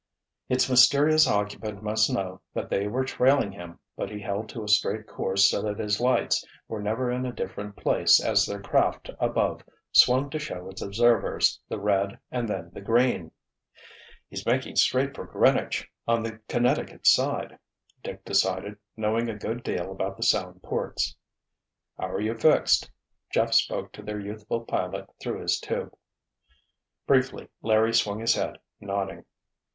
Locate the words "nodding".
28.79-29.25